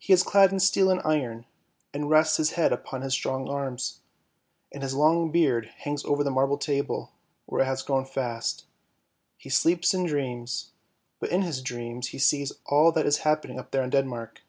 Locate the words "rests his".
2.10-2.54